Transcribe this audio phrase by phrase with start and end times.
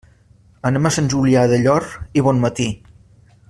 [0.69, 1.87] Anem a Sant Julià del Llor
[2.21, 2.67] i Bonmatí.